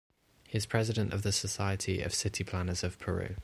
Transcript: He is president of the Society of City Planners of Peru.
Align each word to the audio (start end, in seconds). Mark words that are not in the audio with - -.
He 0.47 0.57
is 0.57 0.65
president 0.65 1.13
of 1.13 1.21
the 1.21 1.31
Society 1.31 2.01
of 2.01 2.11
City 2.11 2.43
Planners 2.43 2.83
of 2.83 2.97
Peru. 2.97 3.35